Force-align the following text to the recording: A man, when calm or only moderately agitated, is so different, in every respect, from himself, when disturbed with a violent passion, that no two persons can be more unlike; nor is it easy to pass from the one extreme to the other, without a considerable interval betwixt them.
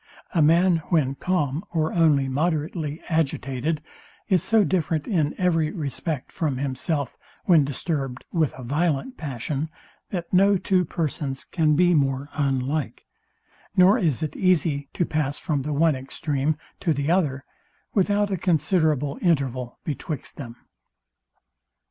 A 0.33 0.41
man, 0.41 0.77
when 0.89 1.13
calm 1.13 1.63
or 1.69 1.93
only 1.93 2.27
moderately 2.27 3.03
agitated, 3.07 3.83
is 4.29 4.41
so 4.41 4.63
different, 4.63 5.07
in 5.07 5.35
every 5.39 5.69
respect, 5.71 6.31
from 6.31 6.57
himself, 6.57 7.15
when 7.45 7.63
disturbed 7.63 8.25
with 8.31 8.51
a 8.57 8.63
violent 8.63 9.15
passion, 9.15 9.69
that 10.09 10.33
no 10.33 10.57
two 10.57 10.85
persons 10.85 11.43
can 11.43 11.75
be 11.75 11.93
more 11.93 12.29
unlike; 12.33 13.05
nor 13.77 13.99
is 13.99 14.23
it 14.23 14.35
easy 14.35 14.89
to 14.93 15.05
pass 15.05 15.39
from 15.39 15.61
the 15.61 15.71
one 15.71 15.95
extreme 15.95 16.57
to 16.79 16.95
the 16.95 17.11
other, 17.11 17.45
without 17.93 18.31
a 18.31 18.37
considerable 18.37 19.19
interval 19.21 19.77
betwixt 19.83 20.35
them. 20.35 20.55